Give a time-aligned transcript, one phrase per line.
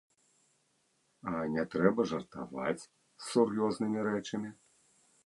[1.31, 2.89] А не трэба жартаваць з
[3.27, 4.49] сур'ёзнымі рэчамі.